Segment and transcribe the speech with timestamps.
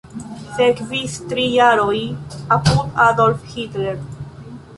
[0.59, 1.99] Sekvis tri jaroj
[2.57, 4.03] apud Adolf Hitler.